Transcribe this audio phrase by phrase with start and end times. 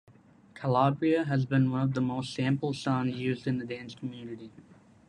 [0.55, 4.49] "Calabria" has been one of the most sampled songs used in the Dance community.